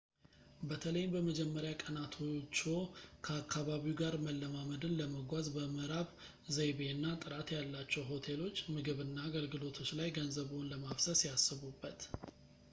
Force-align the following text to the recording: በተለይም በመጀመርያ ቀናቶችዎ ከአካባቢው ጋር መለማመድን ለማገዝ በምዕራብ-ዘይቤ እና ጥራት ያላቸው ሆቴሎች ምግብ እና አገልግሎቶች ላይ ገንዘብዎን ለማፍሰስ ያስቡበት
በተለይም 0.69 1.11
በመጀመርያ 1.15 1.71
ቀናቶችዎ 1.83 2.73
ከአካባቢው 3.25 3.93
ጋር 4.01 4.15
መለማመድን 4.27 4.95
ለማገዝ 5.01 5.49
በምዕራብ-ዘይቤ 5.57 6.81
እና 6.95 7.05
ጥራት 7.25 7.51
ያላቸው 7.57 8.07
ሆቴሎች 8.11 8.57
ምግብ 8.77 9.01
እና 9.07 9.17
አገልግሎቶች 9.31 9.91
ላይ 10.01 10.11
ገንዘብዎን 10.19 10.69
ለማፍሰስ 10.73 11.21
ያስቡበት 11.31 12.01